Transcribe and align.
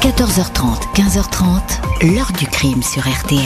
14h30, 0.00 0.94
15h30, 0.94 2.14
l'heure 2.14 2.30
du 2.38 2.46
crime 2.46 2.84
sur 2.84 3.02
RTL. 3.02 3.42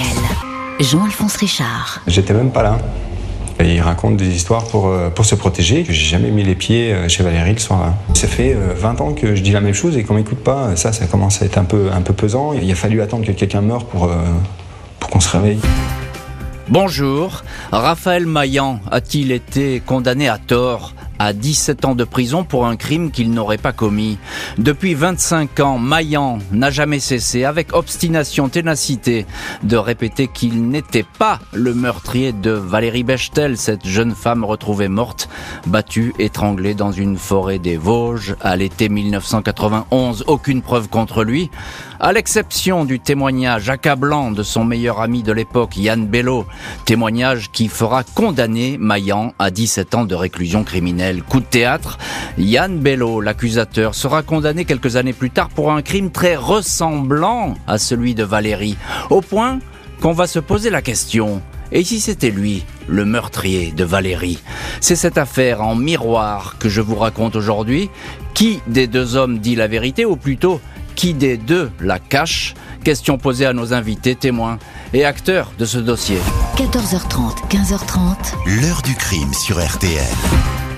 Jean-Alphonse 0.80 1.36
Richard. 1.36 2.02
J'étais 2.06 2.34
même 2.34 2.50
pas 2.50 2.62
là. 2.62 2.78
Et 3.58 3.76
il 3.76 3.80
raconte 3.80 4.18
des 4.18 4.28
histoires 4.28 4.64
pour, 4.66 4.88
euh, 4.88 5.08
pour 5.08 5.24
se 5.24 5.34
protéger, 5.34 5.86
j'ai 5.88 5.94
jamais 5.94 6.30
mis 6.30 6.42
les 6.42 6.54
pieds 6.54 6.92
euh, 6.92 7.08
chez 7.08 7.22
Valérie 7.22 7.54
le 7.54 7.58
soir-là. 7.58 7.94
Ça 8.12 8.28
fait 8.28 8.52
20 8.52 9.00
euh, 9.00 9.02
ans 9.02 9.12
que 9.14 9.34
je 9.34 9.40
dis 9.40 9.52
la 9.52 9.62
même 9.62 9.72
chose 9.72 9.96
et 9.96 10.04
qu'on 10.04 10.12
m'écoute 10.12 10.44
pas. 10.44 10.76
Ça, 10.76 10.92
ça 10.92 11.06
commence 11.06 11.40
à 11.40 11.46
être 11.46 11.56
un 11.56 11.64
peu, 11.64 11.90
un 11.90 12.02
peu 12.02 12.12
pesant. 12.12 12.52
Il 12.52 12.70
a 12.70 12.74
fallu 12.74 13.00
attendre 13.00 13.24
que 13.24 13.32
quelqu'un 13.32 13.62
meure 13.62 13.86
pour, 13.86 14.10
pour 15.00 15.08
qu'on 15.08 15.20
se 15.20 15.34
réveille. 15.34 15.58
Bonjour. 16.68 17.44
Raphaël 17.70 18.26
Maillan 18.26 18.80
a-t-il 18.90 19.32
été 19.32 19.80
condamné 19.80 20.28
à 20.28 20.36
tort 20.36 20.92
à 21.22 21.32
17 21.32 21.84
ans 21.84 21.94
de 21.94 22.02
prison 22.02 22.42
pour 22.42 22.66
un 22.66 22.74
crime 22.74 23.12
qu'il 23.12 23.30
n'aurait 23.30 23.56
pas 23.56 23.72
commis. 23.72 24.18
Depuis 24.58 24.94
25 24.94 25.60
ans, 25.60 25.78
Maillan 25.78 26.40
n'a 26.50 26.70
jamais 26.70 26.98
cessé, 26.98 27.44
avec 27.44 27.76
obstination, 27.76 28.48
ténacité, 28.48 29.24
de 29.62 29.76
répéter 29.76 30.26
qu'il 30.26 30.68
n'était 30.68 31.06
pas 31.18 31.38
le 31.52 31.74
meurtrier 31.74 32.32
de 32.32 32.50
Valérie 32.50 33.04
Bechtel, 33.04 33.56
cette 33.56 33.86
jeune 33.86 34.16
femme 34.16 34.44
retrouvée 34.44 34.88
morte, 34.88 35.28
battue, 35.66 36.12
étranglée 36.18 36.74
dans 36.74 36.90
une 36.90 37.16
forêt 37.16 37.60
des 37.60 37.76
Vosges 37.76 38.34
à 38.40 38.56
l'été 38.56 38.88
1991. 38.88 40.24
Aucune 40.26 40.60
preuve 40.60 40.88
contre 40.88 41.22
lui. 41.22 41.50
À 42.04 42.12
l'exception 42.12 42.84
du 42.84 42.98
témoignage 42.98 43.70
accablant 43.70 44.32
de 44.32 44.42
son 44.42 44.64
meilleur 44.64 45.00
ami 45.00 45.22
de 45.22 45.30
l'époque, 45.30 45.76
Yann 45.76 46.04
Bello, 46.04 46.46
témoignage 46.84 47.52
qui 47.52 47.68
fera 47.68 48.02
condamner 48.02 48.76
Maillan 48.76 49.34
à 49.38 49.52
17 49.52 49.94
ans 49.94 50.04
de 50.04 50.16
réclusion 50.16 50.64
criminelle. 50.64 51.22
Coup 51.22 51.38
de 51.38 51.44
théâtre, 51.44 51.98
Yann 52.38 52.76
Bello, 52.80 53.20
l'accusateur, 53.20 53.94
sera 53.94 54.24
condamné 54.24 54.64
quelques 54.64 54.96
années 54.96 55.12
plus 55.12 55.30
tard 55.30 55.48
pour 55.48 55.70
un 55.70 55.80
crime 55.80 56.10
très 56.10 56.34
ressemblant 56.34 57.54
à 57.68 57.78
celui 57.78 58.16
de 58.16 58.24
Valérie, 58.24 58.76
au 59.08 59.20
point 59.20 59.60
qu'on 60.00 60.10
va 60.10 60.26
se 60.26 60.40
poser 60.40 60.70
la 60.70 60.82
question. 60.82 61.40
Et 61.70 61.84
si 61.84 62.00
c'était 62.00 62.32
lui, 62.32 62.64
le 62.88 63.04
meurtrier 63.04 63.70
de 63.70 63.84
Valérie? 63.84 64.40
C'est 64.80 64.96
cette 64.96 65.18
affaire 65.18 65.62
en 65.62 65.76
miroir 65.76 66.56
que 66.58 66.68
je 66.68 66.80
vous 66.80 66.96
raconte 66.96 67.36
aujourd'hui. 67.36 67.90
Qui 68.34 68.60
des 68.66 68.88
deux 68.88 69.14
hommes 69.14 69.38
dit 69.38 69.54
la 69.54 69.68
vérité, 69.68 70.04
ou 70.04 70.16
plutôt 70.16 70.60
qui 70.94 71.14
des 71.14 71.36
deux 71.36 71.70
la 71.80 71.98
cache 71.98 72.54
Question 72.84 73.16
posée 73.16 73.46
à 73.46 73.52
nos 73.52 73.74
invités, 73.74 74.16
témoins 74.16 74.58
et 74.92 75.04
acteurs 75.04 75.52
de 75.56 75.64
ce 75.64 75.78
dossier. 75.78 76.18
14h30, 76.56 77.48
15h30. 77.48 78.60
L'heure 78.60 78.82
du 78.82 78.94
crime 78.96 79.32
sur 79.34 79.64
RTL. 79.64 80.02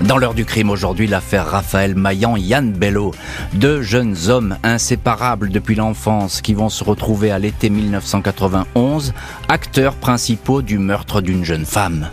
Dans 0.02 0.18
l'heure 0.18 0.34
du 0.34 0.44
crime 0.44 0.68
aujourd'hui, 0.68 1.06
l'affaire 1.06 1.46
Raphaël 1.46 1.94
Maillan, 1.94 2.36
Yann 2.36 2.72
Bello, 2.72 3.12
deux 3.54 3.80
jeunes 3.80 4.16
hommes 4.28 4.58
inséparables 4.62 5.48
depuis 5.48 5.76
l'enfance 5.76 6.42
qui 6.42 6.52
vont 6.52 6.68
se 6.68 6.84
retrouver 6.84 7.30
à 7.30 7.38
l'été 7.38 7.70
1991, 7.70 9.14
acteurs 9.48 9.94
principaux 9.94 10.60
du 10.60 10.78
meurtre 10.78 11.22
d'une 11.22 11.44
jeune 11.44 11.64
femme. 11.64 12.10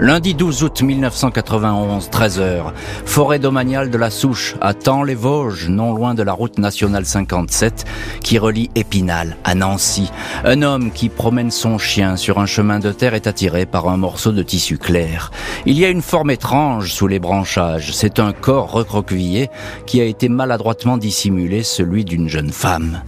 Lundi 0.00 0.34
12 0.34 0.64
août 0.64 0.82
1991, 0.82 2.10
13h, 2.10 2.72
forêt 3.06 3.38
domaniale 3.38 3.90
de 3.90 3.96
la 3.96 4.10
Souche, 4.10 4.56
à 4.60 4.72
les 5.06 5.14
vosges 5.14 5.68
non 5.68 5.94
loin 5.94 6.14
de 6.14 6.24
la 6.24 6.32
route 6.32 6.58
nationale 6.58 7.06
57, 7.06 7.84
qui 8.20 8.38
relie 8.38 8.70
Épinal 8.74 9.36
à 9.44 9.54
Nancy. 9.54 10.10
Un 10.44 10.62
homme 10.62 10.90
qui 10.90 11.08
promène 11.08 11.52
son 11.52 11.78
chien 11.78 12.16
sur 12.16 12.38
un 12.38 12.46
chemin 12.46 12.80
de 12.80 12.90
terre 12.90 13.14
est 13.14 13.28
attiré 13.28 13.66
par 13.66 13.88
un 13.88 13.96
morceau 13.96 14.32
de 14.32 14.42
tissu 14.42 14.78
clair. 14.78 15.30
Il 15.64 15.78
y 15.78 15.84
a 15.84 15.90
une 15.90 16.02
forme 16.02 16.32
étrange 16.32 16.92
sous 16.92 17.06
les 17.06 17.20
branchages. 17.20 17.94
C'est 17.94 18.18
un 18.18 18.32
corps 18.32 18.72
recroquevillé 18.72 19.48
qui 19.86 20.00
a 20.00 20.04
été 20.04 20.28
maladroitement 20.28 20.96
dissimulé, 20.96 21.62
celui 21.62 22.04
d'une 22.04 22.28
jeune 22.28 22.50
femme. 22.50 23.02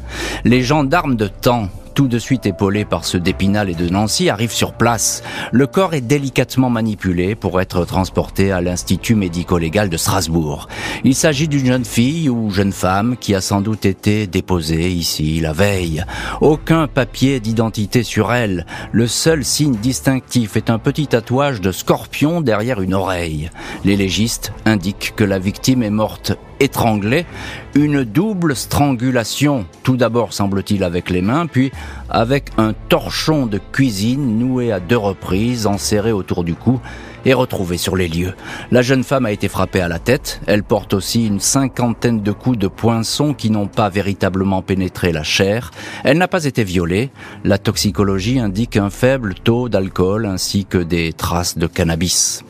Les 0.44 0.62
gendarmes 0.62 1.16
de 1.16 1.26
temps 1.26 1.68
tout 1.96 2.08
de 2.08 2.18
suite 2.18 2.44
épaulé 2.44 2.84
par 2.84 3.06
ceux 3.06 3.18
d'Épinal 3.18 3.70
et 3.70 3.74
de 3.74 3.88
Nancy, 3.88 4.28
arrive 4.28 4.52
sur 4.52 4.74
place. 4.74 5.22
Le 5.50 5.66
corps 5.66 5.94
est 5.94 6.02
délicatement 6.02 6.68
manipulé 6.68 7.34
pour 7.34 7.58
être 7.58 7.86
transporté 7.86 8.52
à 8.52 8.60
l'Institut 8.60 9.14
médico-légal 9.14 9.88
de 9.88 9.96
Strasbourg. 9.96 10.68
Il 11.04 11.14
s'agit 11.14 11.48
d'une 11.48 11.64
jeune 11.64 11.86
fille 11.86 12.28
ou 12.28 12.50
jeune 12.50 12.72
femme 12.72 13.16
qui 13.18 13.34
a 13.34 13.40
sans 13.40 13.62
doute 13.62 13.86
été 13.86 14.26
déposée 14.26 14.90
ici 14.90 15.40
la 15.40 15.54
veille. 15.54 16.04
Aucun 16.42 16.86
papier 16.86 17.40
d'identité 17.40 18.02
sur 18.02 18.30
elle. 18.30 18.66
Le 18.92 19.06
seul 19.06 19.42
signe 19.42 19.76
distinctif 19.76 20.58
est 20.58 20.68
un 20.68 20.78
petit 20.78 21.06
tatouage 21.06 21.62
de 21.62 21.72
scorpion 21.72 22.42
derrière 22.42 22.82
une 22.82 22.92
oreille. 22.92 23.48
Les 23.86 23.96
légistes 23.96 24.52
indiquent 24.66 25.14
que 25.16 25.24
la 25.24 25.38
victime 25.38 25.82
est 25.82 25.88
morte 25.88 26.36
étranglée, 26.60 27.26
une 27.74 28.04
double 28.04 28.56
strangulation, 28.56 29.66
tout 29.82 29.96
d'abord 29.96 30.32
semble-t-il 30.32 30.84
avec 30.84 31.10
les 31.10 31.22
mains, 31.22 31.46
puis 31.46 31.72
avec 32.08 32.50
un 32.58 32.72
torchon 32.88 33.46
de 33.46 33.58
cuisine 33.58 34.38
noué 34.38 34.72
à 34.72 34.80
deux 34.80 34.96
reprises, 34.96 35.66
enserré 35.66 36.12
autour 36.12 36.44
du 36.44 36.54
cou 36.54 36.80
et 37.26 37.34
retrouvé 37.34 37.76
sur 37.76 37.96
les 37.96 38.08
lieux. 38.08 38.34
La 38.70 38.82
jeune 38.82 39.02
femme 39.02 39.26
a 39.26 39.32
été 39.32 39.48
frappée 39.48 39.80
à 39.80 39.88
la 39.88 39.98
tête, 39.98 40.40
elle 40.46 40.62
porte 40.62 40.94
aussi 40.94 41.26
une 41.26 41.40
cinquantaine 41.40 42.22
de 42.22 42.32
coups 42.32 42.58
de 42.58 42.68
poinçon 42.68 43.34
qui 43.34 43.50
n'ont 43.50 43.66
pas 43.66 43.88
véritablement 43.88 44.62
pénétré 44.62 45.12
la 45.12 45.24
chair, 45.24 45.72
elle 46.04 46.18
n'a 46.18 46.28
pas 46.28 46.44
été 46.44 46.62
violée, 46.62 47.10
la 47.44 47.58
toxicologie 47.58 48.38
indique 48.38 48.76
un 48.76 48.90
faible 48.90 49.34
taux 49.34 49.68
d'alcool 49.68 50.24
ainsi 50.24 50.64
que 50.64 50.78
des 50.78 51.12
traces 51.12 51.58
de 51.58 51.66
cannabis. 51.66 52.44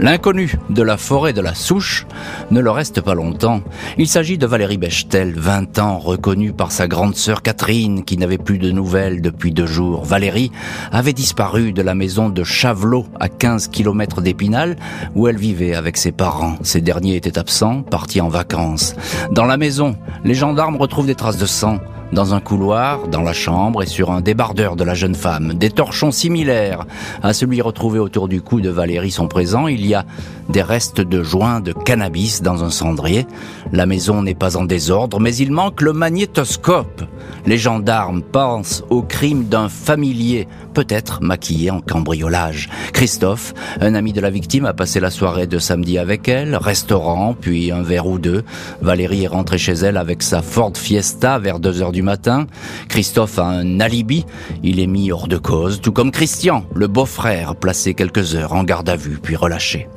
L'inconnu 0.00 0.52
de 0.70 0.82
la 0.82 0.96
forêt 0.96 1.32
de 1.32 1.40
la 1.40 1.54
Souche 1.54 2.06
ne 2.50 2.60
le 2.60 2.70
reste 2.70 3.00
pas 3.00 3.14
longtemps. 3.14 3.60
Il 3.96 4.08
s'agit 4.08 4.38
de 4.38 4.46
Valérie 4.46 4.76
Bechtel, 4.76 5.34
20 5.36 5.78
ans, 5.78 5.98
reconnue 5.98 6.52
par 6.52 6.72
sa 6.72 6.88
grande 6.88 7.14
sœur 7.14 7.42
Catherine, 7.42 8.04
qui 8.04 8.16
n'avait 8.16 8.38
plus 8.38 8.58
de 8.58 8.70
nouvelles 8.72 9.22
depuis 9.22 9.52
deux 9.52 9.66
jours. 9.66 10.04
Valérie 10.04 10.50
avait 10.90 11.12
disparu 11.12 11.72
de 11.72 11.82
la 11.82 11.94
maison 11.94 12.28
de 12.28 12.42
Chavelot, 12.42 13.06
à 13.20 13.28
15 13.28 13.68
km 13.68 14.20
d'Épinal, 14.20 14.76
où 15.14 15.28
elle 15.28 15.38
vivait 15.38 15.74
avec 15.74 15.96
ses 15.96 16.12
parents. 16.12 16.56
Ces 16.62 16.80
derniers 16.80 17.16
étaient 17.16 17.38
absents, 17.38 17.82
partis 17.82 18.20
en 18.20 18.28
vacances. 18.28 18.96
Dans 19.30 19.44
la 19.44 19.56
maison, 19.56 19.96
les 20.24 20.34
gendarmes 20.34 20.76
retrouvent 20.76 21.06
des 21.06 21.14
traces 21.14 21.38
de 21.38 21.46
sang 21.46 21.78
dans 22.14 22.32
un 22.32 22.40
couloir, 22.40 23.08
dans 23.08 23.22
la 23.22 23.32
chambre 23.32 23.82
et 23.82 23.86
sur 23.86 24.10
un 24.10 24.20
débardeur 24.20 24.76
de 24.76 24.84
la 24.84 24.94
jeune 24.94 25.14
femme. 25.14 25.54
Des 25.54 25.70
torchons 25.70 26.12
similaires 26.12 26.86
à 27.22 27.32
celui 27.32 27.60
retrouvé 27.60 27.98
autour 27.98 28.28
du 28.28 28.40
cou 28.40 28.60
de 28.60 28.70
Valérie 28.70 29.10
sont 29.10 29.28
présents. 29.28 29.66
Il 29.66 29.84
y 29.84 29.94
a 29.94 30.06
des 30.48 30.62
restes 30.62 31.00
de 31.00 31.22
joints 31.22 31.60
de 31.60 31.72
cannabis 31.72 32.42
dans 32.42 32.64
un 32.64 32.70
cendrier. 32.70 33.26
La 33.72 33.86
maison 33.86 34.22
n'est 34.22 34.34
pas 34.34 34.56
en 34.56 34.64
désordre, 34.64 35.20
mais 35.20 35.34
il 35.36 35.50
manque 35.52 35.80
le 35.80 35.92
magnétoscope. 35.92 37.02
Les 37.46 37.58
gendarmes 37.58 38.22
pensent 38.22 38.84
au 38.90 39.02
crime 39.02 39.44
d'un 39.44 39.68
familier, 39.68 40.48
peut-être 40.72 41.22
maquillé 41.22 41.70
en 41.70 41.80
cambriolage. 41.80 42.68
Christophe, 42.92 43.54
un 43.80 43.94
ami 43.94 44.12
de 44.12 44.20
la 44.20 44.30
victime, 44.30 44.66
a 44.66 44.72
passé 44.72 45.00
la 45.00 45.10
soirée 45.10 45.46
de 45.46 45.58
samedi 45.58 45.98
avec 45.98 46.28
elle, 46.28 46.56
restaurant, 46.56 47.34
puis 47.38 47.70
un 47.70 47.82
verre 47.82 48.06
ou 48.06 48.18
deux. 48.18 48.44
Valérie 48.80 49.24
est 49.24 49.28
rentrée 49.28 49.58
chez 49.58 49.72
elle 49.72 49.96
avec 49.96 50.22
sa 50.22 50.42
Ford 50.42 50.72
Fiesta 50.74 51.38
vers 51.38 51.58
2 51.58 51.82
heures 51.82 51.92
du 51.92 52.02
matin. 52.02 52.46
Christophe 52.88 53.38
a 53.38 53.46
un 53.46 53.80
alibi. 53.80 54.24
Il 54.62 54.80
est 54.80 54.86
mis 54.86 55.12
hors 55.12 55.28
de 55.28 55.36
cause, 55.36 55.80
tout 55.80 55.92
comme 55.92 56.10
Christian, 56.10 56.64
le 56.74 56.86
beau-frère, 56.86 57.56
placé 57.56 57.94
quelques 57.94 58.34
heures 58.34 58.52
en 58.52 58.64
garde 58.64 58.88
à 58.88 58.96
vue, 58.96 59.18
puis 59.22 59.36
relâché. 59.36 59.88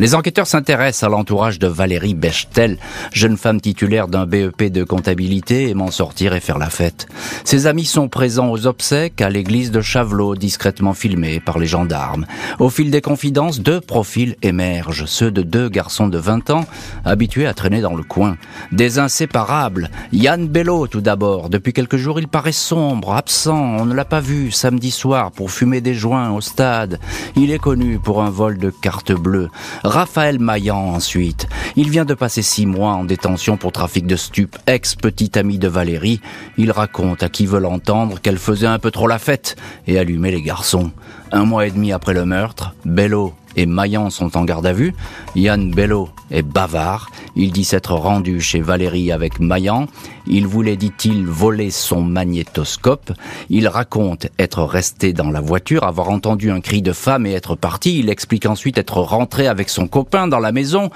Les 0.00 0.14
enquêteurs 0.14 0.46
s'intéressent 0.46 1.02
à 1.02 1.08
l'entourage 1.08 1.58
de 1.58 1.66
Valérie 1.66 2.14
Bechtel, 2.14 2.78
jeune 3.12 3.36
femme 3.36 3.60
titulaire 3.60 4.06
d'un 4.06 4.26
BEP 4.26 4.70
de 4.70 4.84
comptabilité 4.84 5.70
aimant 5.70 5.90
sortir 5.90 6.34
et 6.34 6.40
faire 6.40 6.58
la 6.58 6.70
fête. 6.70 7.08
Ses 7.42 7.66
amis 7.66 7.84
sont 7.84 8.08
présents 8.08 8.52
aux 8.52 8.68
obsèques 8.68 9.20
à 9.20 9.28
l'église 9.28 9.72
de 9.72 9.80
Chavelot, 9.80 10.36
discrètement 10.36 10.94
filmés 10.94 11.40
par 11.40 11.58
les 11.58 11.66
gendarmes. 11.66 12.26
Au 12.60 12.70
fil 12.70 12.92
des 12.92 13.00
confidences, 13.00 13.58
deux 13.58 13.80
profils 13.80 14.36
émergent, 14.42 15.06
ceux 15.06 15.32
de 15.32 15.42
deux 15.42 15.68
garçons 15.68 16.06
de 16.06 16.18
20 16.18 16.50
ans, 16.50 16.64
habitués 17.04 17.48
à 17.48 17.54
traîner 17.54 17.80
dans 17.80 17.96
le 17.96 18.04
coin. 18.04 18.36
Des 18.70 19.00
inséparables. 19.00 19.90
Yann 20.12 20.46
Bello, 20.46 20.86
tout 20.86 21.00
d'abord. 21.00 21.48
Depuis 21.50 21.72
quelques 21.72 21.96
jours, 21.96 22.20
il 22.20 22.28
paraît 22.28 22.52
sombre, 22.52 23.14
absent. 23.14 23.78
On 23.80 23.84
ne 23.84 23.94
l'a 23.94 24.04
pas 24.04 24.20
vu 24.20 24.52
samedi 24.52 24.92
soir 24.92 25.32
pour 25.32 25.50
fumer 25.50 25.80
des 25.80 25.94
joints 25.94 26.30
au 26.30 26.40
stade. 26.40 27.00
Il 27.34 27.50
est 27.50 27.58
connu 27.58 27.98
pour 27.98 28.22
un 28.22 28.30
vol 28.30 28.58
de 28.58 28.70
carte 28.70 29.10
bleue. 29.10 29.48
Raphaël 29.88 30.38
Maillan 30.38 30.94
ensuite. 30.94 31.48
Il 31.74 31.90
vient 31.90 32.04
de 32.04 32.12
passer 32.12 32.42
six 32.42 32.66
mois 32.66 32.92
en 32.92 33.04
détention 33.04 33.56
pour 33.56 33.72
trafic 33.72 34.06
de 34.06 34.16
stupes, 34.16 34.58
ex-petit 34.66 35.38
ami 35.38 35.58
de 35.58 35.66
Valérie. 35.66 36.20
Il 36.58 36.70
raconte 36.70 37.22
à 37.22 37.30
qui 37.30 37.46
veut 37.46 37.58
l'entendre 37.58 38.20
qu'elle 38.20 38.38
faisait 38.38 38.66
un 38.66 38.78
peu 38.78 38.90
trop 38.90 39.06
la 39.06 39.18
fête 39.18 39.56
et 39.86 39.98
allumait 39.98 40.30
les 40.30 40.42
garçons. 40.42 40.92
Un 41.32 41.44
mois 41.44 41.66
et 41.66 41.70
demi 41.70 41.92
après 41.92 42.12
le 42.12 42.26
meurtre, 42.26 42.74
Bello 42.84 43.34
et 43.58 43.66
Maillan 43.66 44.08
sont 44.08 44.36
en 44.36 44.44
garde 44.44 44.66
à 44.66 44.72
vue. 44.72 44.94
Yann 45.34 45.72
Bello 45.72 46.10
est 46.30 46.42
bavard. 46.42 47.10
Il 47.34 47.50
dit 47.50 47.64
s'être 47.64 47.92
rendu 47.92 48.40
chez 48.40 48.60
Valérie 48.60 49.10
avec 49.10 49.40
Maillan. 49.40 49.86
Il 50.28 50.46
voulait, 50.46 50.76
dit-il, 50.76 51.26
voler 51.26 51.70
son 51.70 52.02
magnétoscope. 52.02 53.12
Il 53.50 53.66
raconte 53.66 54.28
être 54.38 54.62
resté 54.62 55.12
dans 55.12 55.30
la 55.30 55.40
voiture, 55.40 55.82
avoir 55.82 56.08
entendu 56.10 56.52
un 56.52 56.60
cri 56.60 56.82
de 56.82 56.92
femme 56.92 57.26
et 57.26 57.32
être 57.32 57.56
parti. 57.56 57.98
Il 57.98 58.10
explique 58.10 58.46
ensuite 58.46 58.78
être 58.78 59.00
rentré 59.00 59.48
avec 59.48 59.70
son 59.70 59.88
copain 59.88 60.28
dans 60.28 60.38
la 60.38 60.52
maison. 60.52 60.90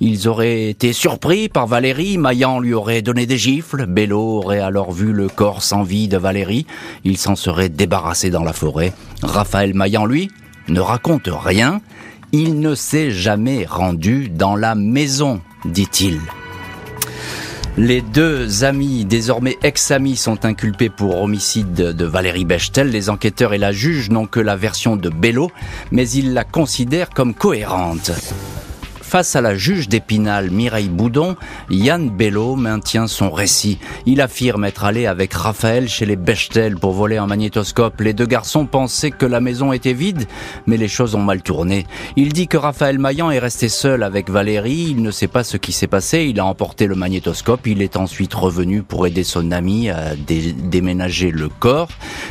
Ils 0.00 0.26
auraient 0.26 0.68
été 0.68 0.92
surpris 0.92 1.48
par 1.48 1.68
Valérie. 1.68 2.18
Maillan 2.18 2.58
lui 2.58 2.74
aurait 2.74 3.02
donné 3.02 3.26
des 3.26 3.38
gifles. 3.38 3.86
Bello 3.86 4.38
aurait 4.38 4.58
alors 4.58 4.90
vu 4.90 5.12
le 5.12 5.28
corps 5.28 5.62
sans 5.62 5.84
vie 5.84 6.08
de 6.08 6.16
Valérie. 6.16 6.66
Il 7.04 7.18
s'en 7.18 7.36
serait 7.36 7.68
débarrassé 7.68 8.30
dans 8.30 8.42
la 8.42 8.52
forêt. 8.52 8.92
Raphaël 9.22 9.74
Maillan, 9.74 10.06
lui, 10.06 10.28
ne 10.68 10.80
raconte 10.80 11.28
rien. 11.32 11.80
Il 12.32 12.60
ne 12.60 12.74
s'est 12.74 13.10
jamais 13.10 13.64
rendu 13.64 14.28
dans 14.28 14.56
la 14.56 14.74
maison, 14.74 15.40
dit-il. 15.64 16.20
Les 17.76 18.02
deux 18.02 18.64
amis, 18.64 19.04
désormais 19.04 19.56
ex-amis, 19.62 20.16
sont 20.16 20.44
inculpés 20.44 20.90
pour 20.90 21.22
homicide 21.22 21.72
de 21.72 22.04
Valérie 22.04 22.44
Bechtel. 22.44 22.90
Les 22.90 23.10
enquêteurs 23.10 23.54
et 23.54 23.58
la 23.58 23.72
juge 23.72 24.10
n'ont 24.10 24.26
que 24.26 24.40
la 24.40 24.56
version 24.56 24.96
de 24.96 25.08
Bello, 25.08 25.50
mais 25.90 26.08
ils 26.10 26.34
la 26.34 26.44
considèrent 26.44 27.10
comme 27.10 27.32
cohérente. 27.32 28.10
Face 29.10 29.34
à 29.34 29.40
la 29.40 29.56
juge 29.56 29.88
d'Épinal, 29.88 30.52
Mireille 30.52 30.88
Boudon, 30.88 31.34
Yann 31.68 32.10
Bello 32.10 32.54
maintient 32.54 33.08
son 33.08 33.32
récit. 33.32 33.80
Il 34.06 34.20
affirme 34.20 34.64
être 34.64 34.84
allé 34.84 35.06
avec 35.06 35.34
Raphaël 35.34 35.88
chez 35.88 36.06
les 36.06 36.14
Bechtel 36.14 36.76
pour 36.76 36.92
voler 36.92 37.16
un 37.16 37.26
magnétoscope. 37.26 38.00
Les 38.02 38.12
deux 38.12 38.26
garçons 38.26 38.66
pensaient 38.66 39.10
que 39.10 39.26
la 39.26 39.40
maison 39.40 39.72
était 39.72 39.94
vide, 39.94 40.26
mais 40.68 40.76
les 40.76 40.86
choses 40.86 41.16
ont 41.16 41.22
mal 41.24 41.42
tourné. 41.42 41.88
Il 42.14 42.32
dit 42.32 42.46
que 42.46 42.56
Raphaël 42.56 43.00
Maillan 43.00 43.32
est 43.32 43.40
resté 43.40 43.68
seul 43.68 44.04
avec 44.04 44.30
Valérie. 44.30 44.86
Il 44.90 45.02
ne 45.02 45.10
sait 45.10 45.26
pas 45.26 45.42
ce 45.42 45.56
qui 45.56 45.72
s'est 45.72 45.88
passé. 45.88 46.28
Il 46.30 46.38
a 46.38 46.44
emporté 46.44 46.86
le 46.86 46.94
magnétoscope. 46.94 47.66
Il 47.66 47.82
est 47.82 47.96
ensuite 47.96 48.32
revenu 48.32 48.84
pour 48.84 49.08
aider 49.08 49.24
son 49.24 49.50
ami 49.50 49.90
à 49.90 50.14
déménager 50.14 51.32
le 51.32 51.48
corps. 51.48 51.88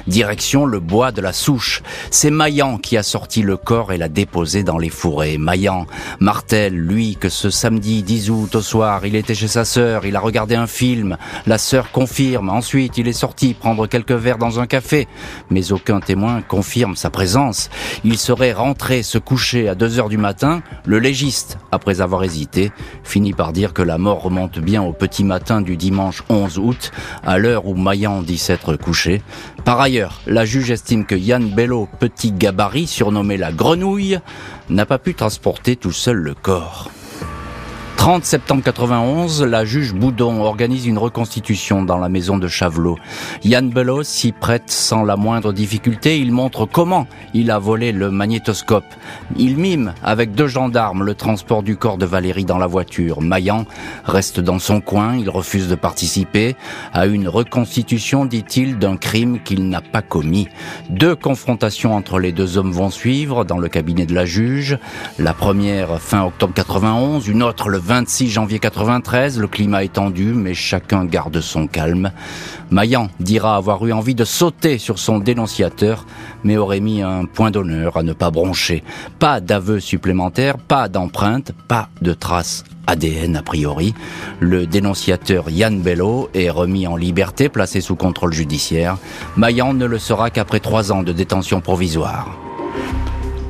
Direction 0.08 0.66
le 0.66 0.80
bois 0.80 1.12
de 1.12 1.20
la 1.20 1.34
Souche. 1.34 1.84
C'est 2.10 2.31
Maillan 2.31 2.78
qui 2.78 2.96
a 2.96 3.04
sorti 3.04 3.42
le 3.42 3.58
corps 3.58 3.92
et 3.92 3.98
l'a 3.98 4.08
déposé 4.08 4.64
dans 4.64 4.78
les 4.78 4.88
fourrés. 4.88 5.38
Maillan, 5.38 5.86
Martel, 6.22 6.69
lui, 6.75 7.16
que 7.16 7.30
ce 7.30 7.50
samedi 7.50 8.04
10 8.04 8.30
août 8.30 8.56
au 8.56 8.62
soir, 8.62 9.06
il 9.06 9.16
était 9.16 9.36
chez 9.36 9.48
sa 9.48 9.66
sœur, 9.66 10.06
il 10.06 10.16
a 10.16 10.19
regardé 10.19 10.56
un 10.56 10.68
film, 10.68 11.18
la 11.48 11.57
sœur 11.57 11.92
confirme, 11.92 12.50
ensuite 12.50 12.98
il 12.98 13.07
est 13.07 13.13
sorti 13.13 13.54
prendre 13.54 13.88
quelques 13.88 14.12
verres 14.12 14.38
dans 14.38 14.60
un 14.60 14.68
café, 14.68 15.07
mais 15.50 15.71
aucun 15.71 16.00
témoin 16.00 16.42
confirme 16.42 16.95
sa 16.95 17.10
présence. 17.10 17.69
Il 18.04 18.18
serait 18.18 18.54
rentré 18.54 19.04
se 19.04 19.18
coucher 19.18 19.69
à 19.69 19.75
2 19.75 20.00
heures 20.00 20.10
du 20.10 20.18
matin, 20.18 20.62
le 20.86 21.00
légiste, 21.00 21.57
après 21.71 22.01
avoir 22.01 22.24
hésité, 22.24 22.71
finit 23.04 23.33
par 23.33 23.54
dire 23.54 23.74
que 23.74 23.81
la 23.81 23.98
mort 23.98 24.21
remonte 24.21 24.60
bien 24.60 24.81
au 24.81 24.94
petit 24.94 25.24
matin 25.24 25.62
du 25.62 25.77
dimanche 25.77 26.24
11 26.30 26.60
août, 26.60 26.92
à 27.25 27.38
l'heure 27.38 27.66
où 27.66 27.75
Maillan 27.75 28.21
dit 28.21 28.38
s'être 28.38 28.75
couché. 28.75 29.21
Par 29.66 29.81
ailleurs, 29.81 30.21
la 30.25 30.45
juge 30.45 30.71
estime 30.71 31.06
que 31.06 31.16
Yann 31.16 31.50
Bello, 31.50 31.88
petit 32.00 32.31
gabarit, 32.31 32.88
surnommé 32.88 33.38
la 33.38 33.51
grenouille, 33.51 34.19
n'a 34.69 34.86
pas 34.86 35.00
pu 35.00 35.13
transporter 35.13 35.75
tout 35.75 35.92
seul 35.92 36.18
le 36.18 36.33
corps. 36.33 36.89
30 38.00 38.24
septembre 38.24 38.63
91, 38.63 39.44
la 39.44 39.66
juge 39.66 39.94
Boudon 39.94 40.42
organise 40.42 40.86
une 40.86 40.98
reconstitution 40.98 41.84
dans 41.84 41.98
la 41.98 42.07
maison 42.07 42.38
de 42.38 42.48
Chavelot. 42.48 42.98
Yann 43.44 43.69
Belot 43.69 44.04
s'y 44.04 44.31
prête 44.31 44.72
sans 44.72 45.04
la 45.04 45.18
moindre 45.18 45.51
difficulté. 45.51 46.18
Il 46.18 46.31
montre 46.31 46.66
comment 46.66 47.07
il 47.34 47.51
a 47.51 47.60
volé 47.60 47.92
le 47.92 48.10
magnétoscope. 48.10 48.86
Il 49.36 49.57
mime 49.57 49.94
avec 50.01 50.31
deux 50.31 50.48
gendarmes 50.48 51.04
le 51.04 51.13
transport 51.13 51.62
du 51.62 51.75
corps 51.75 51.98
de 51.98 52.06
Valérie 52.06 52.46
dans 52.46 52.57
la 52.57 52.68
voiture. 52.68 53.22
Maillan 53.22 53.66
reste 54.06 54.40
dans 54.40 54.60
son 54.60 54.80
coin. 54.80 55.18
Il 55.18 55.30
refuse 55.30 55.68
de 55.68 55.75
participer 55.75 56.56
à 56.94 57.06
une 57.06 57.28
reconstitution, 57.28 58.25
dit-il, 58.25 58.80
d'un 58.80 58.95
crime 58.95 59.42
qu'il 59.44 59.68
n'a 59.68 59.81
pas 59.81 60.02
commis. 60.02 60.48
Deux 60.90 61.18
confrontations 61.18 61.94
entre 61.94 62.18
les 62.18 62.31
deux 62.31 62.57
hommes 62.57 62.72
vont 62.72 62.92
suivre 62.92 63.44
dans 63.44 63.57
le 63.57 63.68
cabinet 63.68 64.06
de 64.06 64.16
la 64.16 64.25
juge. 64.25 64.80
La 65.19 65.34
première 65.34 66.02
fin 66.02 66.24
octobre 66.24 66.54
91, 66.54 67.28
une 67.28 67.44
autre 67.44 67.68
le 67.68 67.89
26 67.90 68.30
janvier 68.30 68.60
93, 68.60 69.40
le 69.40 69.48
climat 69.48 69.84
est 69.84 69.94
tendu, 69.94 70.26
mais 70.36 70.54
chacun 70.54 71.06
garde 71.06 71.42
son 71.42 71.66
calme. 71.66 72.12
Maillan 72.70 73.10
dira 73.20 73.56
avoir 73.56 73.84
eu 73.84 73.92
envie 73.92 74.14
de 74.14 74.26
sauter 74.26 74.78
sur 74.78 75.00
son 75.00 75.18
dénonciateur, 75.18 76.06
mais 76.44 76.58
aurait 76.58 76.82
mis 76.82 77.02
un 77.02 77.26
point 77.26 77.50
d'honneur 77.50 77.98
à 77.98 78.04
ne 78.04 78.14
pas 78.14 78.30
broncher. 78.30 78.84
Pas 79.18 79.42
d'aveu 79.42 79.80
supplémentaire, 79.80 80.60
pas 80.60 80.88
d'empreinte, 80.88 81.52
pas 81.68 81.90
de 82.04 82.14
traces 82.14 82.64
ADN 82.86 83.36
a 83.36 83.42
priori. 83.42 83.96
Le 84.40 84.68
dénonciateur 84.68 85.50
Yann 85.50 85.82
Bello 85.82 86.30
est 86.36 86.52
remis 86.52 86.86
en 86.86 86.96
liberté, 86.96 87.50
placé 87.50 87.82
sous 87.82 87.96
contrôle 87.96 88.34
judiciaire. 88.34 88.98
Maillan 89.36 89.74
ne 89.74 89.88
le 89.88 89.98
sera 89.98 90.30
qu'après 90.30 90.60
trois 90.60 90.92
ans 90.92 91.02
de 91.02 91.12
détention 91.12 91.60
provisoire. 91.60 92.49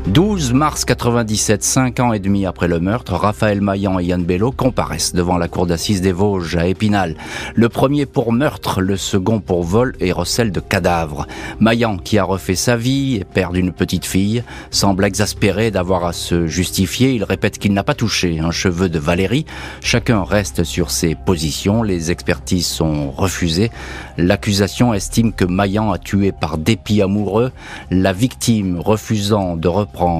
12 0.08 0.54
mars 0.54 0.86
97, 0.86 1.64
cinq 1.64 2.00
ans 2.00 2.14
et 2.14 2.20
demi 2.20 2.46
après 2.46 2.68
le 2.68 2.80
meurtre, 2.80 3.14
Raphaël 3.14 3.62
Maillan 3.62 4.00
et 4.00 4.06
Yann 4.06 4.24
Bello 4.24 4.52
comparaissent 4.52 5.14
devant 5.14 5.38
la 5.38 5.48
cour 5.48 5.68
d'assises 5.68 6.02
des 6.02 6.14
Vosges 6.14 6.56
à 6.56 6.66
Épinal. 6.66 7.16
Le 7.54 7.70
premier 7.70 8.08
pour 8.08 8.32
meurtre, 8.32 8.82
le 8.82 8.98
second 8.98 9.40
pour 9.40 9.64
vol 9.64 9.96
et 10.00 10.12
recel 10.12 10.52
de 10.52 10.62
cadavres. 10.62 11.28
Maillan, 11.60 11.98
qui 11.98 12.18
a 12.18 12.24
refait 12.24 12.56
sa 12.56 12.76
vie 12.76 13.18
et 13.18 13.24
père 13.24 13.52
d'une 13.52 13.72
petite 13.72 14.06
fille, 14.06 14.44
semble 14.72 15.06
exaspéré 15.06 15.70
d'avoir 15.70 16.06
à 16.06 16.14
se 16.14 16.48
justifier. 16.48 17.14
Il 17.14 17.24
répète 17.24 17.60
qu'il 17.60 17.74
n'a 17.74 17.84
pas 17.84 17.94
touché 17.94 18.40
un 18.40 18.52
cheveu 18.52 18.90
de 18.90 19.00
Valérie. 19.00 19.46
Chacun 19.82 20.24
reste 20.24 20.64
sur 20.64 20.90
ses 20.90 21.14
positions. 21.14 21.84
Les 21.84 22.10
expertises 22.10 22.68
sont 22.68 23.12
refusées. 23.12 23.70
L'accusation 24.18 24.94
estime 24.94 25.34
que 25.34 25.46
Maillan 25.46 25.92
a 25.92 26.00
tué 26.00 26.32
par 26.32 26.58
dépit 26.58 27.02
amoureux. 27.02 27.52
La 27.92 28.14
victime 28.14 28.80
refusant 28.80 29.56
de 29.56 29.68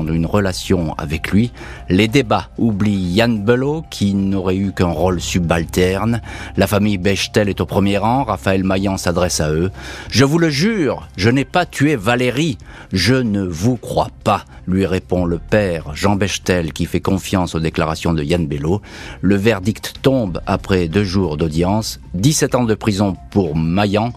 une 0.08 0.26
relation 0.26 0.94
avec 0.98 1.32
lui. 1.32 1.52
Les 1.90 2.08
débats 2.08 2.50
oublient 2.58 3.14
Yann 3.14 3.44
Belot, 3.44 3.84
qui 3.90 4.14
n'aurait 4.14 4.58
eu 4.58 4.72
qu'un 4.72 4.88
rôle 4.88 5.22
subalterne. 5.22 6.22
La 6.58 6.68
famille 6.68 6.98
Bechtel 6.98 7.50
est 7.50 7.62
au 7.62 7.66
premier 7.66 7.98
rang. 7.98 8.24
Raphaël 8.24 8.64
Maillan 8.64 8.98
s'adresse 8.98 9.40
à 9.40 9.52
eux. 9.52 9.72
Je 10.12 10.26
vous 10.26 10.40
le 10.40 10.50
jure, 10.50 11.08
je 11.18 11.30
n'ai 11.30 11.46
pas 11.46 11.66
tué 11.66 11.96
Valérie. 11.96 12.58
Je 12.92 13.16
ne 13.16 13.44
vous 13.44 13.78
crois 13.78 14.10
pas, 14.24 14.46
lui 14.68 14.86
répond 14.86 15.26
le 15.26 15.40
père 15.40 15.96
Jean 15.96 16.16
Bechtel, 16.16 16.74
qui 16.74 16.86
fait 16.86 17.00
confiance 17.00 17.56
aux 17.56 17.60
déclarations 17.60 18.14
de 18.14 18.24
Yann 18.24 18.48
Belot. 18.48 18.82
Le 19.22 19.36
verdict 19.36 19.94
tombe 20.02 20.42
après 20.46 20.88
deux 20.88 21.04
jours 21.04 21.38
d'audience. 21.38 22.00
17 22.16 22.56
ans 22.56 22.64
de 22.64 22.76
prison 22.76 23.16
pour 23.32 23.56
Maillan, 23.56 24.12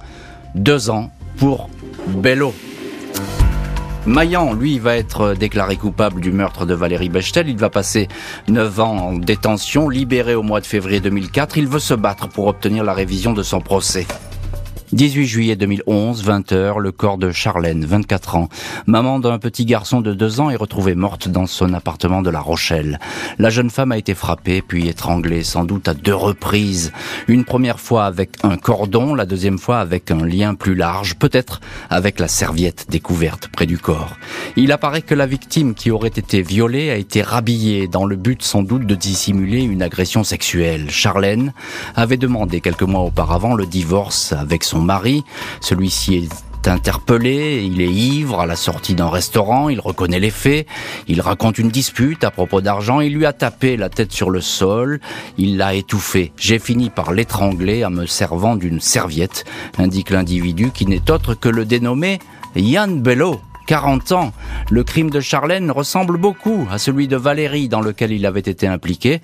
deux 0.55 0.91
ans 0.91 1.11
pour 1.37 1.69
Bello. 2.09 2.53
Maillan, 4.05 4.53
lui, 4.53 4.81
va 4.81 4.97
être 4.97 5.35
déclaré 5.35 5.77
coupable 5.77 6.21
du 6.21 6.33
meurtre 6.33 6.67
de 6.67 6.75
Valérie 6.75 7.09
Bechtel. 7.09 7.49
Il 7.49 7.57
va 7.57 7.71
passer 7.71 8.09
9 8.49 8.81
ans 8.81 8.97
en 8.97 9.13
détention, 9.13 9.89
libéré 9.89 10.35
au 10.35 10.43
mois 10.43 10.61
de 10.61 10.67
février 10.67 10.99
2004. 10.99 11.57
Il 11.57 11.69
veut 11.69 11.79
se 11.79 11.95
battre 11.95 12.29
pour 12.29 12.49
obtenir 12.49 12.83
la 12.83 12.95
révision 12.95 13.33
de 13.33 13.45
son 13.45 13.61
procès. 13.61 14.07
18 14.93 15.27
juillet 15.27 15.57
2011, 15.57 16.23
20h, 16.23 16.79
le 16.79 16.93
corps 16.93 17.17
de 17.17 17.31
Charlène, 17.31 17.87
24 17.87 18.37
ans, 18.37 18.51
maman 18.87 19.21
d'un 19.21 19.39
petit 19.39 19.65
garçon 19.65 20.03
de 20.03 20.13
2 20.13 20.41
ans, 20.41 20.51
est 20.51 20.57
retrouvée 20.57 20.95
morte 20.95 21.29
dans 21.29 21.47
son 21.47 21.73
appartement 21.73 22.21
de 22.21 22.29
La 22.29 22.41
Rochelle. 22.41 23.01
La 23.39 23.49
jeune 23.49 23.71
femme 23.71 23.93
a 23.93 23.97
été 23.97 24.15
frappée 24.15 24.61
puis 24.61 24.89
étranglée, 24.89 25.45
sans 25.45 25.65
doute 25.65 25.89
à 25.89 25.95
deux 25.95 26.15
reprises. 26.15 26.93
Une 27.27 27.47
première 27.47 27.81
fois 27.81 28.05
avec 28.05 28.33
un 28.43 28.59
cordon, 28.59 29.15
la 29.15 29.25
deuxième 29.25 29.59
fois 29.59 29.79
avec 29.79 30.11
un 30.11 30.27
lien 30.27 30.55
plus 30.55 30.75
large, 30.75 31.15
peut-être 31.15 31.63
avec 31.89 32.21
la 32.21 32.29
serviette 32.29 32.85
découverte 32.91 33.49
près 33.49 33.65
du 33.65 33.79
corps. 33.79 34.19
Il 34.57 34.73
apparaît 34.73 35.01
que 35.01 35.15
la 35.15 35.25
victime 35.25 35.73
qui 35.73 35.91
aurait 35.91 36.09
été 36.09 36.43
violée 36.43 36.91
a 36.91 36.97
été 36.97 37.23
rhabillée 37.23 37.89
dans 37.89 38.05
le 38.05 38.17
but 38.17 38.43
sans 38.43 38.63
doute 38.63 38.87
de 38.87 38.95
dissimuler 38.95 39.63
une 39.63 39.83
agression 39.83 40.23
sexuelle. 40.23 40.91
Charlène 40.91 41.55
avait 41.97 42.19
demandé 42.19 42.61
quelques 42.61 42.83
mois 42.83 43.01
auparavant 43.01 43.55
le 43.55 43.65
divorce 43.65 44.35
avec 44.35 44.65
son 44.65 44.82
mari. 44.83 45.25
Celui-ci 45.61 46.17
est 46.17 46.69
interpellé, 46.69 47.65
il 47.65 47.81
est 47.81 47.93
ivre 47.93 48.41
à 48.41 48.47
la 48.47 48.57
sortie 48.57 48.95
d'un 48.95 49.09
restaurant, 49.09 49.69
il 49.69 49.81
reconnaît 49.81 50.21
les 50.21 50.31
faits, 50.31 50.67
il 51.09 51.21
raconte 51.21 51.59
une 51.59 51.71
dispute 51.71 52.25
à 52.25 52.31
propos 52.31 52.61
d'argent, 52.61 53.01
il 53.01 53.15
lui 53.15 53.27
a 53.27 53.33
tapé 53.33 53.77
la 53.77 53.89
tête 53.89 54.13
sur 54.13 54.31
le 54.31 54.41
sol, 54.41 55.01
il 55.39 55.57
l'a 55.57 55.75
étouffé. 55.75 56.33
J'ai 56.37 56.59
fini 56.59 56.91
par 56.91 57.13
l'étrangler 57.13 57.85
en 57.85 57.91
me 57.91 58.07
servant 58.07 58.57
d'une 58.57 58.81
serviette, 58.81 59.45
indique 59.79 60.11
l'individu 60.11 60.71
qui 60.73 60.87
n'est 60.87 61.11
autre 61.11 61.35
que 61.35 61.49
le 61.49 61.65
dénommé 61.65 62.19
Yann 62.55 63.01
Bello. 63.01 63.41
40 63.67 64.13
ans. 64.13 64.33
Le 64.71 64.85
crime 64.85 65.11
de 65.11 65.21
Charlène 65.21 65.71
ressemble 65.71 66.19
beaucoup 66.19 66.67
à 66.71 66.79
celui 66.79 67.09
de 67.09 67.17
Valérie 67.17 67.69
dans 67.69 67.81
lequel 67.81 68.13
il 68.13 68.27
avait 68.27 68.41
été 68.41 68.67
impliqué. 68.67 69.21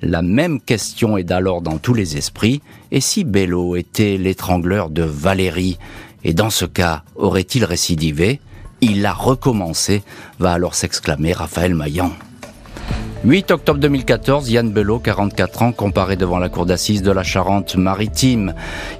La 0.00 0.22
même 0.22 0.60
question 0.60 1.16
est 1.18 1.24
d'alors 1.24 1.62
dans 1.62 1.78
tous 1.78 1.94
les 1.94 2.16
esprits. 2.16 2.62
Et 2.90 3.00
si 3.00 3.24
Bello 3.24 3.76
était 3.76 4.16
l'étrangleur 4.16 4.90
de 4.90 5.02
Valérie? 5.02 5.78
Et 6.24 6.34
dans 6.34 6.50
ce 6.50 6.64
cas, 6.64 7.02
aurait-il 7.16 7.64
récidivé? 7.64 8.40
Il 8.80 9.04
a 9.06 9.12
recommencé, 9.12 10.02
va 10.38 10.52
alors 10.52 10.74
s'exclamer 10.74 11.32
Raphaël 11.32 11.74
Maillan. 11.74 12.12
8 13.24 13.52
octobre 13.52 13.78
2014, 13.78 14.50
Yann 14.50 14.72
Belot, 14.72 14.98
44 14.98 15.62
ans, 15.62 15.70
comparé 15.70 16.16
devant 16.16 16.40
la 16.40 16.48
cour 16.48 16.66
d'assises 16.66 17.02
de 17.02 17.12
la 17.12 17.22
Charente-Maritime. 17.22 18.52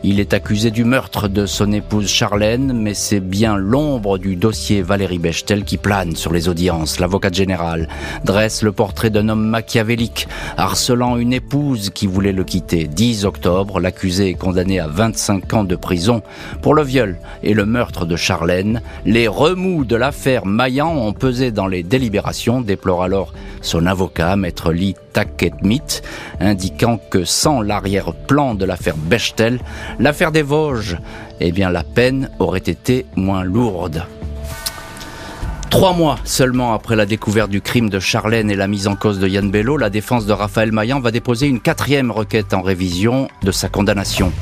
Il 0.05 0.21
est 0.21 0.33
accusé 0.33 0.71
du 0.71 0.85
meurtre 0.85 1.27
de 1.27 1.45
son 1.45 1.73
épouse 1.73 2.07
Charlène, 2.07 2.73
mais 2.73 2.95
c'est 2.95 3.19
bien 3.19 3.57
l'ombre 3.57 4.19
du 4.19 4.37
dossier 4.37 4.81
Valérie 4.81 5.19
Bechtel 5.19 5.65
qui 5.65 5.77
plane 5.77 6.15
sur 6.15 6.33
les 6.33 6.49
audiences. 6.49 7.01
L'avocate 7.01 7.35
générale 7.35 7.89
dresse 8.23 8.63
le 8.63 8.71
portrait 8.71 9.11
d'un 9.11 9.29
homme 9.29 9.45
machiavélique, 9.45 10.29
harcelant 10.57 11.17
une 11.17 11.33
épouse 11.33 11.91
qui 11.91 12.07
voulait 12.07 12.31
le 12.31 12.45
quitter. 12.45 12.85
10 12.85 13.25
octobre, 13.25 13.81
l'accusé 13.81 14.29
est 14.29 14.35
condamné 14.35 14.79
à 14.79 14.87
25 14.87 15.53
ans 15.53 15.65
de 15.65 15.75
prison 15.75 16.23
pour 16.61 16.75
le 16.75 16.85
viol 16.85 17.19
et 17.43 17.55
le 17.55 17.67
meurtre 17.67 18.07
de 18.07 18.15
Charlène. 18.15 18.83
Les 19.05 19.27
remous 19.27 19.85
de 19.85 19.97
l'affaire 19.97 20.47
Maillan 20.47 20.97
ont 20.97 21.13
pesé 21.13 21.51
dans 21.51 21.67
les 21.67 21.83
délibérations, 21.83 22.61
déplore 22.61 23.03
alors 23.03 23.33
son 23.63 23.87
avocat 23.87 24.12
maître 24.37 24.73
Lee 24.73 24.95
Taketmit, 25.13 26.03
indiquant 26.41 26.99
que 27.11 27.25
sans 27.25 27.61
l'arrière-plan 27.61 28.55
de 28.55 28.65
l'affaire 28.65 28.97
Bechtel, 28.97 29.61
l'affaire 29.99 30.33
des 30.33 30.43
Vosges, 30.43 30.99
eh 31.41 31.51
la 31.53 31.85
peine 31.85 32.31
aurait 32.39 32.59
été 32.59 33.07
moins 33.17 33.45
lourde. 33.45 34.05
Trois 35.71 35.95
mois 35.95 36.19
seulement 36.25 36.75
après 36.75 36.97
la 36.97 37.07
découverte 37.07 37.51
du 37.51 37.63
crime 37.63 37.89
de 37.89 37.99
Charlène 37.99 38.51
et 38.51 38.57
la 38.57 38.69
mise 38.69 38.87
en 38.89 38.95
cause 38.95 39.19
de 39.19 39.27
Yann 39.27 39.51
Bello, 39.51 39.79
la 39.79 39.89
défense 39.89 40.27
de 40.27 40.33
Raphaël 40.33 40.71
Maillan 40.71 41.01
va 41.01 41.11
déposer 41.11 41.47
une 41.47 41.61
quatrième 41.61 42.11
requête 42.11 42.53
en 42.53 42.61
révision 42.61 43.29
de 43.43 43.51
sa 43.53 43.69
condamnation. 43.69 44.33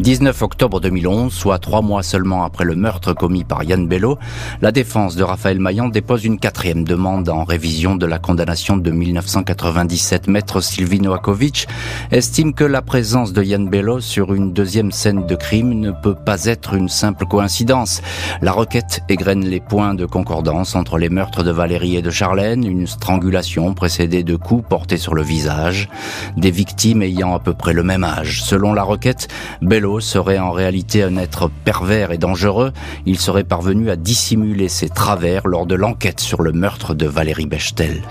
19 0.00 0.42
octobre 0.42 0.80
2011, 0.80 1.32
soit 1.32 1.58
trois 1.58 1.82
mois 1.82 2.02
seulement 2.02 2.44
après 2.44 2.64
le 2.64 2.74
meurtre 2.74 3.12
commis 3.12 3.44
par 3.44 3.62
Yann 3.62 3.86
Bello, 3.86 4.18
la 4.62 4.72
défense 4.72 5.16
de 5.16 5.22
Raphaël 5.22 5.60
Maillan 5.60 5.88
dépose 5.88 6.24
une 6.24 6.38
quatrième 6.38 6.84
demande 6.84 7.28
en 7.28 7.44
révision 7.44 7.94
de 7.94 8.06
la 8.06 8.18
condamnation 8.18 8.76
de 8.76 8.90
1997. 8.90 10.28
Maître 10.28 10.60
Sylvie 10.60 11.00
Noakovic 11.00 11.68
estime 12.10 12.54
que 12.54 12.64
la 12.64 12.80
présence 12.80 13.32
de 13.32 13.42
Yann 13.42 13.68
Bello 13.68 14.00
sur 14.00 14.32
une 14.34 14.52
deuxième 14.52 14.92
scène 14.92 15.26
de 15.26 15.34
crime 15.34 15.74
ne 15.74 15.90
peut 15.90 16.16
pas 16.16 16.46
être 16.46 16.74
une 16.74 16.88
simple 16.88 17.26
coïncidence. 17.26 18.00
La 18.40 18.52
requête 18.52 19.02
égrène 19.10 19.44
les 19.44 19.60
points 19.60 19.94
de 19.94 20.06
concordance 20.06 20.74
entre 20.74 20.96
les 20.96 21.10
meurtres 21.10 21.42
de 21.42 21.50
Valérie 21.50 21.96
et 21.96 22.02
de 22.02 22.10
Charlène, 22.10 22.64
une 22.64 22.86
strangulation 22.86 23.74
précédée 23.74 24.24
de 24.24 24.36
coups 24.36 24.66
portés 24.66 24.96
sur 24.96 25.14
le 25.14 25.22
visage, 25.22 25.90
des 26.36 26.50
victimes 26.50 27.02
ayant 27.02 27.34
à 27.34 27.40
peu 27.40 27.52
près 27.52 27.74
le 27.74 27.82
même 27.82 28.04
âge. 28.04 28.42
Selon 28.42 28.72
la 28.72 28.82
requête, 28.82 29.28
Bello 29.60 29.81
serait 30.00 30.38
en 30.38 30.52
réalité 30.52 31.02
un 31.02 31.16
être 31.16 31.50
pervers 31.64 32.12
et 32.12 32.18
dangereux, 32.18 32.72
il 33.06 33.18
serait 33.18 33.44
parvenu 33.44 33.90
à 33.90 33.96
dissimuler 33.96 34.68
ses 34.68 34.88
travers 34.88 35.46
lors 35.46 35.66
de 35.66 35.74
l'enquête 35.74 36.20
sur 36.20 36.42
le 36.42 36.52
meurtre 36.52 36.94
de 36.94 37.06
Valérie 37.06 37.46
Bechtel. 37.46 38.02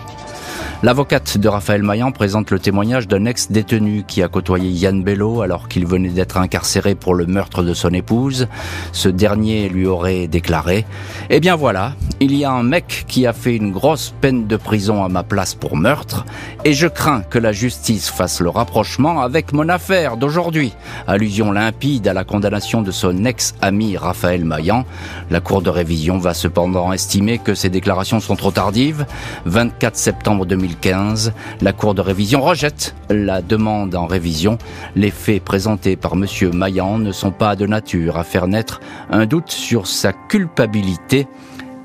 L'avocate 0.84 1.38
de 1.38 1.48
Raphaël 1.48 1.84
Maillan 1.84 2.12
présente 2.12 2.50
le 2.50 2.58
témoignage 2.58 3.08
d'un 3.08 3.26
ex-détenu 3.26 4.04
qui 4.08 4.24
a 4.24 4.28
côtoyé 4.28 4.72
Yann 4.72 5.04
Bello 5.04 5.44
alors 5.44 5.68
qu'il 5.68 5.86
venait 5.86 6.10
d'être 6.10 6.38
incarcéré 6.38 6.96
pour 6.96 7.14
le 7.14 7.28
meurtre 7.28 7.62
de 7.62 7.76
son 7.76 7.90
épouse. 7.90 8.48
Ce 8.92 9.08
dernier 9.08 9.70
lui 9.70 9.86
aurait 9.86 10.26
déclaré 10.26 10.88
Eh 11.30 11.40
bien 11.40 11.56
voilà, 11.56 11.94
il 12.20 12.36
y 12.36 12.46
a 12.46 12.52
un 12.52 12.64
mec 12.64 13.06
qui 13.08 13.28
a 13.28 13.34
fait 13.34 13.56
une 13.56 13.72
grosse 13.72 14.12
peine 14.22 14.48
de 14.48 14.58
prison 14.58 15.04
à 15.04 15.08
ma 15.08 15.22
place 15.22 15.54
pour 15.54 15.78
meurtre 15.78 16.26
et 16.66 16.74
je 16.74 16.88
crains 16.88 17.22
que 17.22 17.38
la 17.38 17.52
justice 17.52 18.10
fasse 18.10 18.42
le 18.42 18.50
rapprochement 18.50 19.22
avec 19.22 19.54
mon 19.54 19.70
affaire 19.70 20.18
d'aujourd'hui. 20.18 20.74
Allusion 21.06 21.52
limpide 21.52 22.08
à 22.08 22.14
la 22.14 22.24
condamnation 22.24 22.82
de 22.82 22.90
son 22.90 23.24
ex-ami 23.26 23.98
Raphaël 23.98 24.46
Maillan. 24.46 24.86
La 25.30 25.42
Cour 25.42 25.62
de 25.62 25.70
révision 25.70 26.18
va 26.18 26.34
cependant 26.34 26.92
estimer 26.92 27.38
que 27.38 27.54
ces 27.54 27.70
déclarations 27.70 28.20
sont 28.20 28.36
trop 28.36 28.52
tardives. 28.52 29.06
24 29.46 29.96
septembre 29.96 30.48
2000 30.48 30.71
2015, 30.72 31.34
la 31.62 31.74
Cour 31.74 31.94
de 31.94 32.02
révision 32.02 32.42
rejette 32.42 32.96
la 33.10 33.42
demande 33.42 33.96
en 33.96 34.06
révision. 34.06 34.58
Les 34.96 35.12
faits 35.12 35.44
présentés 35.44 35.96
par 35.96 36.14
M. 36.14 36.26
Maillan 36.54 36.98
ne 37.00 37.12
sont 37.12 37.32
pas 37.32 37.56
de 37.56 37.66
nature 37.66 38.18
à 38.18 38.24
faire 38.24 38.48
naître 38.48 38.80
un 39.10 39.26
doute 39.26 39.52
sur 39.52 39.88
sa 39.88 40.14
culpabilité, 40.14 41.28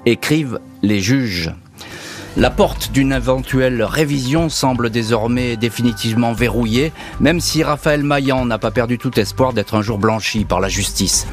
écrivent 0.04 0.60
les 0.82 1.00
juges. 1.00 1.52
La 2.36 2.50
porte 2.50 2.92
d'une 2.92 3.12
éventuelle 3.12 3.82
révision 3.82 4.48
semble 4.48 4.90
désormais 4.90 5.56
définitivement 5.56 6.32
verrouillée, 6.32 6.92
même 7.18 7.40
si 7.40 7.62
Raphaël 7.62 8.02
Maillan 8.02 8.44
n'a 8.44 8.58
pas 8.58 8.70
perdu 8.70 8.98
tout 8.98 9.18
espoir 9.18 9.52
d'être 9.52 9.74
un 9.74 9.82
jour 9.82 9.98
blanchi 9.98 10.44
par 10.44 10.60
la 10.60 10.68
justice. 10.68 11.26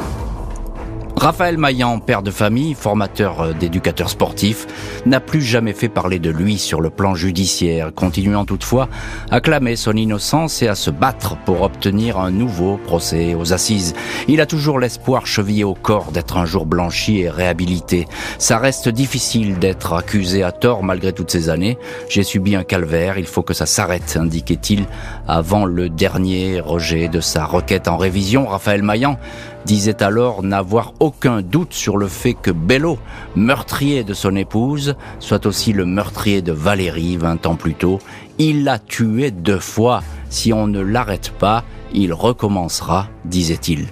Raphaël 1.24 1.58
Maillan, 1.58 2.00
père 2.00 2.22
de 2.22 2.32
famille, 2.32 2.74
formateur 2.74 3.40
euh, 3.40 3.54
d'éducateurs 3.54 4.10
sportifs, 4.10 4.68
n'a 5.06 5.22
plus 5.22 5.42
jamais 5.42 5.72
fait 5.72 5.88
parler 5.88 6.20
de 6.20 6.30
lui 6.30 6.58
sur 6.58 6.82
le 6.82 6.90
plan 6.90 7.16
judiciaire, 7.16 7.94
continuant 7.96 8.44
toutefois 8.44 8.90
à 9.32 9.40
clamer 9.40 9.78
son 9.78 9.94
innocence 9.94 10.62
et 10.62 10.68
à 10.68 10.76
se 10.76 10.92
battre 10.92 11.38
pour 11.46 11.62
obtenir 11.62 12.20
un 12.20 12.30
nouveau 12.30 12.76
procès 12.76 13.36
aux 13.36 13.54
assises. 13.54 13.94
Il 14.28 14.42
a 14.42 14.46
toujours 14.46 14.80
l'espoir 14.80 15.26
chevillé 15.26 15.64
au 15.64 15.76
corps 15.76 16.12
d'être 16.12 16.36
un 16.36 16.44
jour 16.44 16.66
blanchi 16.66 17.22
et 17.22 17.30
réhabilité. 17.30 18.06
Ça 18.38 18.58
reste 18.58 18.90
difficile 18.90 19.60
d'être 19.60 19.94
accusé 19.94 20.44
à 20.44 20.52
tort 20.52 20.84
malgré 20.84 21.14
toutes 21.14 21.32
ces 21.32 21.48
années. 21.48 21.78
J'ai 22.10 22.24
subi 22.24 22.54
un 22.58 22.66
calvaire, 22.66 23.18
il 23.18 23.28
faut 23.28 23.44
que 23.44 23.54
ça 23.54 23.66
s'arrête, 23.66 24.18
indiquait-il 24.20 24.84
avant 25.26 25.64
le 25.64 25.88
dernier 25.88 26.60
rejet 26.60 27.08
de 27.08 27.22
sa 27.22 27.46
requête 27.46 27.88
en 27.88 27.96
révision. 27.96 28.46
Raphaël 28.46 28.84
Maillan 28.84 29.18
disait 29.66 30.04
alors 30.04 30.44
n'avoir 30.44 30.94
aucun 31.00 31.42
doute 31.42 31.74
sur 31.74 31.98
le 31.98 32.08
fait 32.08 32.34
que 32.34 32.52
Bello, 32.52 32.98
meurtrier 33.36 34.04
de 34.04 34.14
son 34.14 34.36
épouse, 34.36 34.96
soit 35.20 35.46
aussi 35.46 35.74
le 35.74 35.86
meurtrier 35.86 36.42
de 36.42 36.52
Valérie 36.52 37.18
vingt 37.18 37.46
ans 37.46 37.56
plus 37.56 37.76
tôt. 37.76 38.00
Il 38.40 38.64
l'a 38.64 38.80
tué 38.80 39.32
deux 39.32 39.60
fois. 39.60 40.04
Si 40.30 40.54
on 40.54 40.68
ne 40.68 40.82
l'arrête 40.82 41.32
pas, 41.38 41.64
il 41.94 42.14
recommencera, 42.14 43.08
disait-il. 43.26 43.88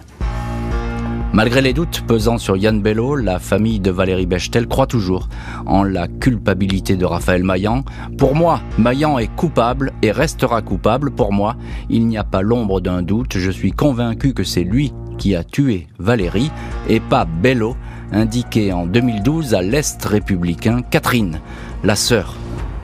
Malgré 1.34 1.62
les 1.62 1.72
doutes 1.72 2.02
pesant 2.06 2.38
sur 2.38 2.58
Yann 2.58 2.82
Bello, 2.82 3.16
la 3.16 3.40
famille 3.40 3.80
de 3.80 3.90
Valérie 3.90 4.26
Bechtel 4.26 4.68
croit 4.68 4.86
toujours 4.86 5.30
en 5.66 5.84
la 5.84 6.10
culpabilité 6.10 6.98
de 6.98 7.06
Raphaël 7.06 7.46
Maillan. 7.46 7.86
Pour 8.18 8.36
moi, 8.36 8.60
Maillan 8.78 9.18
est 9.18 9.34
coupable 9.38 9.94
et 10.02 10.12
restera 10.12 10.62
coupable. 10.62 11.10
Pour 11.10 11.32
moi, 11.32 11.56
il 11.90 12.06
n'y 12.08 12.18
a 12.18 12.26
pas 12.26 12.42
l'ombre 12.42 12.82
d'un 12.82 13.02
doute. 13.02 13.38
Je 13.38 13.50
suis 13.50 13.72
convaincu 13.72 14.34
que 14.34 14.44
c'est 14.44 14.66
lui 14.66 14.92
qui 15.22 15.36
a 15.36 15.44
tué 15.44 15.88
Valérie 16.00 16.50
et 16.90 17.00
pas 17.00 17.26
Bello, 17.26 17.78
indiqué 18.12 18.74
en 18.74 18.88
2012 18.88 19.54
à 19.54 19.62
l'Est 19.62 20.04
républicain 20.04 20.82
Catherine, 20.82 21.42
la 21.84 21.96
sœur 21.96 22.34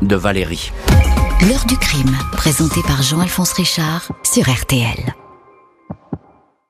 de 0.04 0.16
Valérie. 0.16 0.72
L'heure 1.50 1.66
du 1.66 1.78
crime, 1.78 2.16
présenté 2.34 2.82
par 2.86 3.02
Jean-Alphonse 3.02 3.54
Richard 3.54 4.12
sur 4.24 4.44
RTL. 4.44 5.27